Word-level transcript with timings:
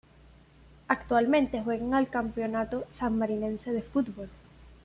Actualmente 0.87 1.61
juega 1.61 1.83
en 1.85 1.93
el 1.93 2.09
Campeonato 2.09 2.87
Sanmarinense 2.91 3.71
de 3.71 3.83
Fútbol. 3.83 4.31